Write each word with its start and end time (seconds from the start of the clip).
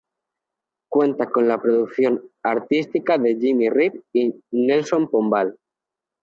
Cuenta 0.89 1.29
con 1.29 1.47
la 1.47 1.61
producción 1.61 2.31
artística 2.41 3.19
de 3.19 3.35
Jimmy 3.39 3.69
Rip 3.69 4.03
y 4.13 4.33
Nelson 4.51 5.07
Pombal. 5.11 5.59